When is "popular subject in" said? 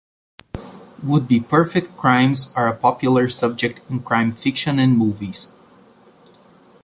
2.75-3.99